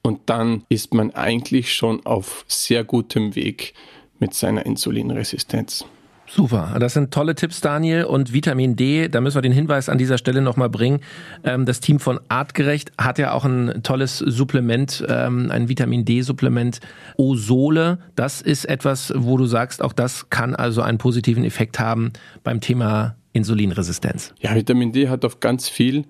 [0.02, 3.74] Und dann ist man eigentlich schon auf sehr gutem Weg
[4.22, 5.84] mit seiner Insulinresistenz.
[6.28, 8.04] Super, das sind tolle Tipps, Daniel.
[8.04, 11.00] Und Vitamin D, da müssen wir den Hinweis an dieser Stelle nochmal bringen.
[11.42, 16.78] Ähm, das Team von Artgerecht hat ja auch ein tolles Supplement, ähm, ein Vitamin D-Supplement,
[17.16, 17.98] Osole.
[18.14, 22.12] Das ist etwas, wo du sagst, auch das kann also einen positiven Effekt haben
[22.44, 24.32] beim Thema Insulinresistenz.
[24.38, 26.04] Ja, Vitamin D hat auf ganz viel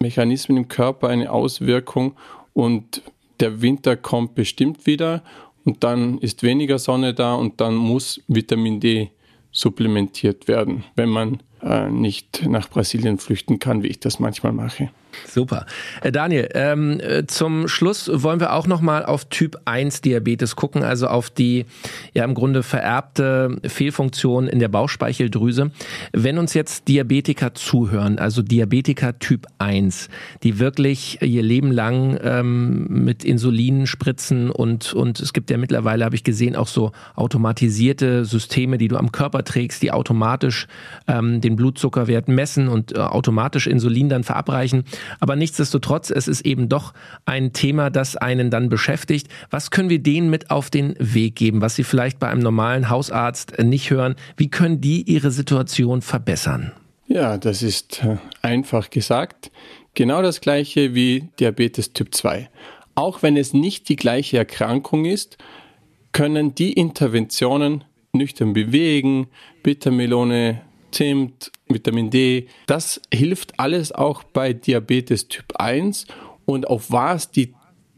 [0.00, 2.14] Mechanismen im Körper eine Auswirkung
[2.54, 3.02] und
[3.40, 5.22] der Winter kommt bestimmt wieder
[5.68, 9.10] und dann ist weniger Sonne da und dann muss Vitamin D
[9.52, 14.88] supplementiert werden, wenn man äh, nicht nach Brasilien flüchten kann, wie ich das manchmal mache.
[15.26, 15.66] Super.
[16.02, 20.82] Äh, Daniel, ähm, äh, zum Schluss wollen wir auch nochmal auf Typ 1 Diabetes gucken,
[20.82, 21.66] also auf die
[22.14, 25.70] ja im Grunde vererbte Fehlfunktion in der Bauchspeicheldrüse.
[26.12, 30.08] Wenn uns jetzt Diabetiker zuhören, also Diabetiker Typ 1,
[30.42, 36.04] die wirklich ihr Leben lang ähm, mit Insulin spritzen und, und es gibt ja mittlerweile,
[36.04, 40.66] habe ich gesehen, auch so automatisierte Systeme, die du am Körper trägst, die automatisch
[41.06, 44.84] ähm, den Blutzuckerwert messen und äh, automatisch Insulin dann verabreichen.
[45.20, 46.94] Aber nichtsdestotrotz, es ist eben doch
[47.24, 49.28] ein Thema, das einen dann beschäftigt.
[49.50, 52.90] Was können wir denen mit auf den Weg geben, was sie vielleicht bei einem normalen
[52.90, 54.16] Hausarzt nicht hören?
[54.36, 56.72] Wie können die ihre Situation verbessern?
[57.06, 59.50] Ja, das ist äh, einfach gesagt.
[59.94, 62.50] Genau das gleiche wie Diabetes Typ 2.
[62.94, 65.38] Auch wenn es nicht die gleiche Erkrankung ist,
[66.12, 69.28] können die Interventionen nüchtern bewegen,
[69.62, 72.48] Bittermelone Zimt, Vitamin D.
[72.66, 76.06] Das hilft alles auch bei Diabetes Typ 1
[76.44, 77.54] und auf was die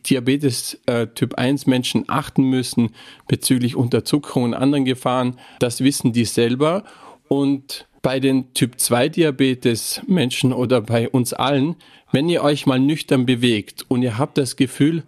[0.06, 2.90] Diabetes äh, Typ 1 Menschen achten müssen
[3.28, 6.84] bezüglich Unterzuckerung und anderen Gefahren, das wissen die selber.
[7.28, 11.76] Und bei den Typ 2 Diabetes Menschen oder bei uns allen,
[12.12, 15.04] wenn ihr euch mal nüchtern bewegt und ihr habt das Gefühl,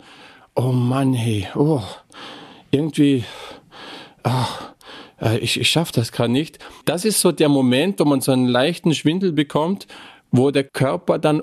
[0.55, 1.83] oh Mann, hey, oh,
[2.71, 3.25] irgendwie,
[4.23, 4.72] ach,
[5.23, 6.59] äh, ich, ich schaffe das gerade nicht.
[6.85, 9.87] Das ist so der Moment, wo man so einen leichten Schwindel bekommt,
[10.31, 11.43] wo der Körper dann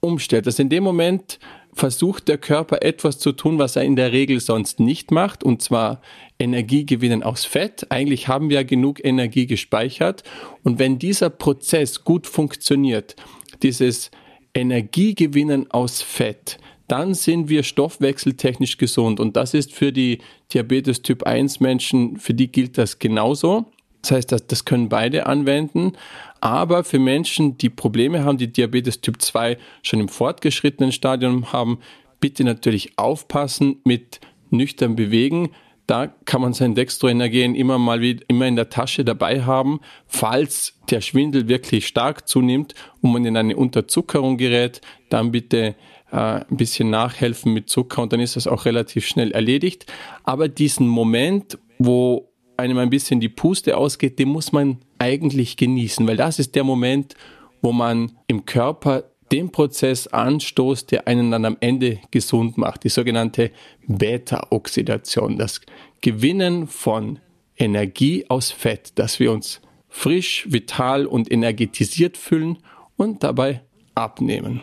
[0.00, 0.46] umstellt.
[0.46, 1.38] Also in dem Moment
[1.74, 5.62] versucht der Körper etwas zu tun, was er in der Regel sonst nicht macht, und
[5.62, 6.00] zwar
[6.38, 7.86] Energie gewinnen aus Fett.
[7.90, 10.22] Eigentlich haben wir genug Energie gespeichert.
[10.64, 13.16] Und wenn dieser Prozess gut funktioniert,
[13.62, 14.10] dieses
[14.54, 16.58] Energiegewinnen aus Fett,
[16.88, 19.20] dann sind wir stoffwechseltechnisch gesund.
[19.20, 20.18] Und das ist für die
[20.52, 23.66] Diabetes Typ 1 Menschen, für die gilt das genauso.
[24.02, 25.92] Das heißt, das, das können beide anwenden.
[26.40, 31.78] Aber für Menschen, die Probleme haben, die Diabetes Typ 2 schon im fortgeschrittenen Stadium haben,
[32.20, 34.20] bitte natürlich aufpassen mit
[34.50, 35.50] nüchtern bewegen.
[35.86, 40.74] Da kann man sein Dextroenergien immer mal wieder, immer in der Tasche dabei haben, falls
[40.90, 45.76] der Schwindel wirklich stark zunimmt und man in eine Unterzuckerung gerät, dann bitte
[46.10, 49.86] äh, ein bisschen nachhelfen mit Zucker und dann ist das auch relativ schnell erledigt.
[50.24, 56.06] Aber diesen Moment, wo einem ein bisschen die Puste ausgeht, den muss man eigentlich genießen,
[56.06, 57.14] weil das ist der Moment,
[57.62, 62.88] wo man im Körper den Prozess anstoßt, der einen dann am Ende gesund macht, die
[62.88, 63.50] sogenannte
[63.86, 65.60] Beta-Oxidation, das
[66.00, 67.18] Gewinnen von
[67.56, 72.58] Energie aus Fett, dass wir uns frisch, vital und energetisiert fühlen
[72.96, 73.62] und dabei
[73.94, 74.62] abnehmen.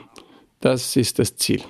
[0.59, 1.61] Das ist das Ziel.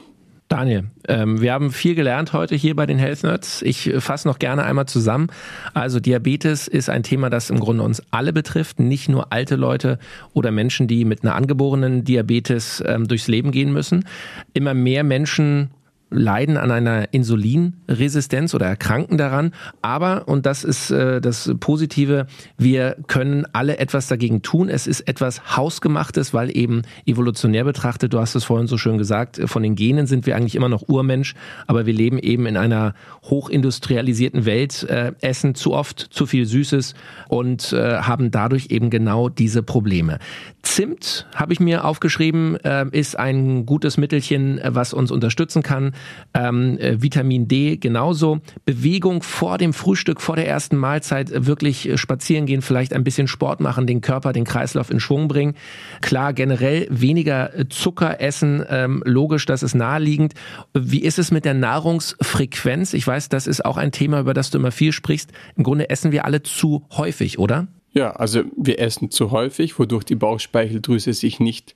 [0.48, 3.63] Daniel, ähm, wir haben viel gelernt heute hier bei den Health Nerds.
[3.63, 5.28] Ich fasse noch gerne einmal zusammen.
[5.74, 9.98] Also Diabetes ist ein Thema, das im Grunde uns alle betrifft, nicht nur alte Leute
[10.34, 14.06] oder Menschen, die mit einer angeborenen Diabetes ähm, durchs Leben gehen müssen.
[14.54, 15.71] Immer mehr Menschen
[16.17, 19.51] leiden an einer Insulinresistenz oder erkranken daran.
[19.82, 24.69] Aber, und das ist äh, das Positive, wir können alle etwas dagegen tun.
[24.69, 29.41] Es ist etwas Hausgemachtes, weil eben evolutionär betrachtet, du hast es vorhin so schön gesagt,
[29.45, 31.36] von den Genen sind wir eigentlich immer noch Urmensch,
[31.67, 36.93] aber wir leben eben in einer hochindustrialisierten Welt, äh, essen zu oft zu viel Süßes
[37.28, 40.19] und äh, haben dadurch eben genau diese Probleme.
[40.62, 45.93] Zimt, habe ich mir aufgeschrieben, äh, ist ein gutes Mittelchen, äh, was uns unterstützen kann
[46.34, 48.39] ähm, äh, Vitamin D genauso.
[48.65, 53.04] Bewegung vor dem Frühstück, vor der ersten Mahlzeit, äh, wirklich äh, spazieren gehen, vielleicht ein
[53.04, 55.56] bisschen Sport machen, den Körper, den Kreislauf in Schwung bringen.
[56.02, 60.34] Klar, generell weniger Zucker essen, ähm, logisch, das ist naheliegend.
[60.74, 62.94] Wie ist es mit der Nahrungsfrequenz?
[62.94, 65.32] Ich weiß, das ist auch ein Thema, über das du immer viel sprichst.
[65.56, 67.68] Im Grunde essen wir alle zu häufig, oder?
[67.94, 71.74] Ja, also wir essen zu häufig, wodurch die Bauchspeicheldrüse sich nicht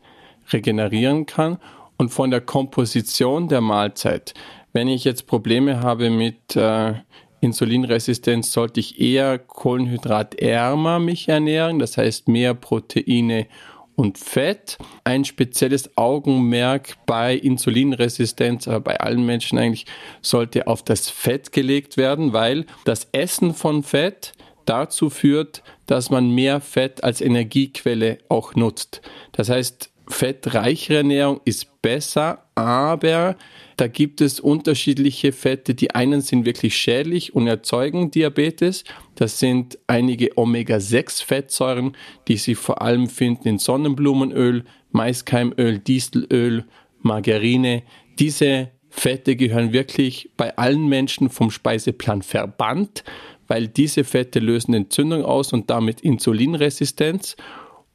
[0.51, 1.59] regenerieren kann
[1.99, 4.33] und von der Komposition der Mahlzeit.
[4.73, 6.93] Wenn ich jetzt Probleme habe mit äh,
[7.41, 13.47] Insulinresistenz sollte ich eher kohlenhydratärmer mich ernähren, das heißt mehr Proteine
[13.95, 14.77] und Fett.
[15.03, 19.85] Ein spezielles Augenmerk bei Insulinresistenz, aber bei allen Menschen eigentlich,
[20.21, 24.33] sollte auf das Fett gelegt werden, weil das Essen von Fett
[24.65, 29.01] dazu führt, dass man mehr Fett als Energiequelle auch nutzt.
[29.31, 33.37] Das heißt, fettreichere Ernährung ist besser, aber
[33.77, 35.73] da gibt es unterschiedliche Fette.
[35.75, 38.83] Die einen sind wirklich schädlich und erzeugen Diabetes.
[39.15, 41.95] Das sind einige Omega-6-Fettsäuren,
[42.27, 46.65] die sich vor allem finden in Sonnenblumenöl, Maiskeimöl, Dieselöl,
[47.01, 47.83] Margarine.
[48.17, 53.03] Diese Fette gehören wirklich bei allen Menschen vom Speiseplan verbannt,
[53.47, 57.37] weil diese Fette lösen Entzündung aus und damit Insulinresistenz.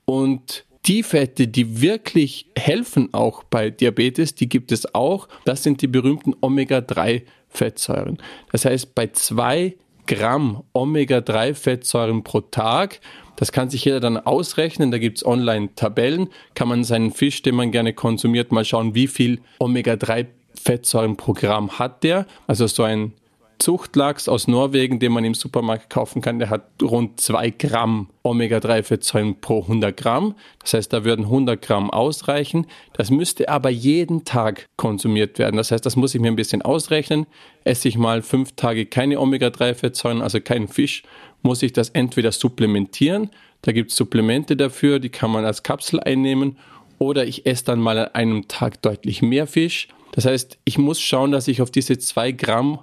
[0.07, 5.29] Und die Fette, die wirklich helfen auch bei Diabetes, die gibt es auch.
[5.45, 8.19] Das sind die berühmten Omega-3-Fettsäuren.
[8.53, 13.01] Das heißt, bei zwei Gramm Omega-3-Fettsäuren pro Tag,
[13.37, 17.55] das kann sich jeder dann ausrechnen, da gibt es Online-Tabellen, kann man seinen Fisch, den
[17.55, 22.27] man gerne konsumiert, mal schauen, wie viel Omega-3-Fettsäuren pro Gramm hat der.
[22.47, 23.13] Also so ein
[23.59, 29.41] Zuchtlachs aus Norwegen, den man im Supermarkt kaufen kann, der hat rund 2 Gramm Omega-3-Fettsäuren
[29.41, 30.35] pro 100 Gramm.
[30.61, 32.67] Das heißt, da würden 100 Gramm ausreichen.
[32.93, 35.57] Das müsste aber jeden Tag konsumiert werden.
[35.57, 37.27] Das heißt, das muss ich mir ein bisschen ausrechnen.
[37.65, 41.03] Esse ich mal fünf Tage keine Omega-3-Fettsäuren, also keinen Fisch,
[41.43, 43.31] muss ich das entweder supplementieren.
[43.63, 46.59] Da gibt es Supplemente dafür, die kann man als Kapsel einnehmen.
[46.99, 49.89] Oder ich esse dann mal an einem Tag deutlich mehr Fisch.
[50.13, 52.79] Das heißt, ich muss schauen, dass ich auf diese 2 Gramm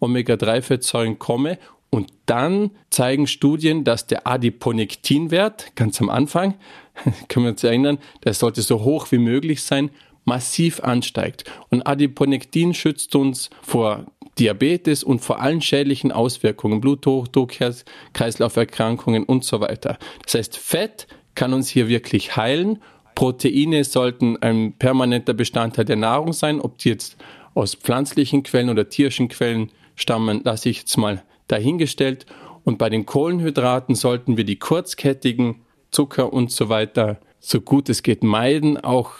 [0.00, 1.58] Omega-3-Fettsäuren komme.
[1.90, 6.54] Und dann zeigen Studien, dass der Adiponektinwert, ganz am Anfang,
[7.28, 9.90] können wir uns erinnern, der sollte so hoch wie möglich sein,
[10.24, 11.44] massiv ansteigt.
[11.70, 14.06] Und Adiponektin schützt uns vor
[14.38, 19.98] Diabetes und vor allen schädlichen Auswirkungen, Bluthochdruck, Herz-Kreislauf-Erkrankungen und so weiter.
[20.24, 22.82] Das heißt, Fett kann uns hier wirklich heilen.
[23.14, 27.16] Proteine sollten ein permanenter Bestandteil der Nahrung sein, ob die jetzt
[27.54, 32.26] aus pflanzlichen Quellen oder tierischen Quellen stammen, lasse ich jetzt mal dahingestellt.
[32.64, 38.02] Und bei den Kohlenhydraten sollten wir die kurzkettigen Zucker und so weiter so gut es
[38.02, 39.12] geht meiden, auch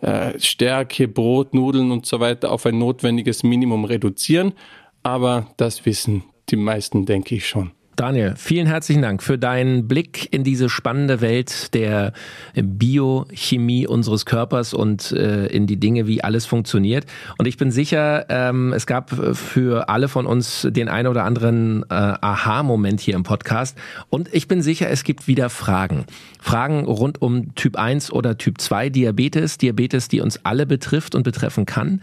[0.00, 4.54] äh, Stärke, Brot, Nudeln und so weiter auf ein notwendiges Minimum reduzieren.
[5.02, 7.72] Aber das wissen die meisten, denke ich schon.
[7.96, 12.12] Daniel, vielen herzlichen Dank für deinen Blick in diese spannende Welt der
[12.54, 17.06] Biochemie unseres Körpers und äh, in die Dinge, wie alles funktioniert.
[17.38, 21.84] Und ich bin sicher, ähm, es gab für alle von uns den ein oder anderen
[21.84, 23.78] äh, Aha-Moment hier im Podcast.
[24.10, 26.04] Und ich bin sicher, es gibt wieder Fragen.
[26.38, 31.22] Fragen rund um Typ 1 oder Typ 2 Diabetes, Diabetes, die uns alle betrifft und
[31.22, 32.02] betreffen kann.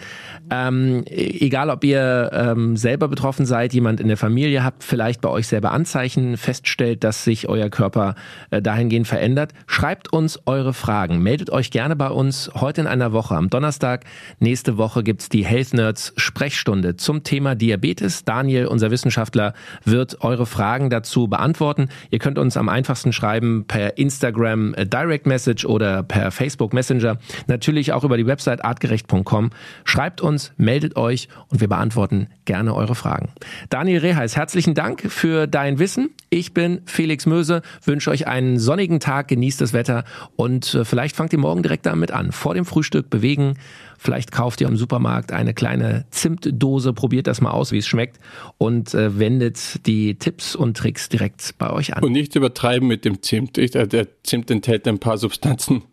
[0.50, 5.30] Ähm, egal, ob ihr ähm, selber betroffen seid, jemand in der Familie habt, vielleicht bei
[5.30, 8.16] euch selber an Anzeichen feststellt, dass sich euer Körper
[8.52, 11.22] äh, dahingehend verändert, schreibt uns eure Fragen.
[11.22, 14.06] Meldet euch gerne bei uns heute in einer Woche am Donnerstag.
[14.40, 18.24] Nächste Woche gibt's die Health Nerds Sprechstunde zum Thema Diabetes.
[18.24, 21.90] Daniel, unser Wissenschaftler, wird eure Fragen dazu beantworten.
[22.12, 27.18] Ihr könnt uns am einfachsten schreiben per Instagram äh, Direct Message oder per Facebook Messenger.
[27.48, 29.50] Natürlich auch über die Website artgerecht.com.
[29.84, 33.34] Schreibt uns, meldet euch und wir beantworten gerne eure Fragen.
[33.70, 36.10] Daniel Reheis, herzlichen Dank für dein dein Wissen.
[36.30, 40.04] Ich bin Felix Möse, wünsche euch einen sonnigen Tag, genießt das Wetter
[40.36, 42.32] und äh, vielleicht fangt ihr morgen direkt damit an.
[42.32, 43.56] Vor dem Frühstück bewegen,
[43.98, 48.20] vielleicht kauft ihr im Supermarkt eine kleine Zimtdose, probiert das mal aus, wie es schmeckt
[48.58, 52.04] und äh, wendet die Tipps und Tricks direkt bei euch an.
[52.04, 53.58] Und nicht übertreiben mit dem Zimt.
[53.58, 55.84] Ich, äh, der Zimt enthält ein paar Substanzen,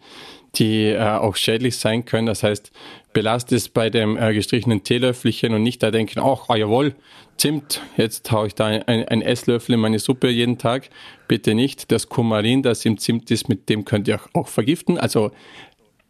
[0.56, 2.26] die äh, auch schädlich sein können.
[2.26, 2.70] Das heißt,
[3.12, 6.94] belastet es bei dem äh, gestrichenen Teelöffelchen und nicht da denken, ach, ah, jawohl,
[7.36, 10.90] Zimt, jetzt haue ich da ein, ein, Esslöffel in meine Suppe jeden Tag.
[11.26, 11.90] Bitte nicht.
[11.90, 14.98] Das Kumarin, das im Zimt ist, mit dem könnt ihr auch vergiften.
[14.98, 15.30] Also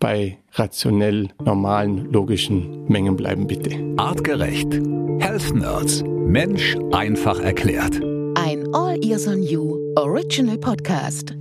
[0.00, 3.78] bei rationell normalen, logischen Mengen bleiben, bitte.
[3.96, 4.72] Artgerecht.
[5.20, 6.02] Health Nerds.
[6.02, 8.00] Mensch einfach erklärt.
[8.34, 11.36] Ein All Ears on You Original Podcast.